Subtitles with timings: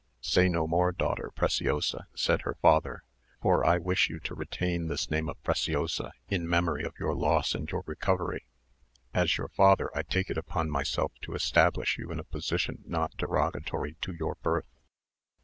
[0.23, 3.03] "Say no more, daughter Preciosa," said her father;
[3.43, 7.53] "(for I wish you to retain this name of Preciosa in memory of your loss
[7.53, 8.47] and your recovery);
[9.13, 13.15] as your father, I take it upon myself to establish you in a position not
[13.17, 14.65] derogatory to your birth."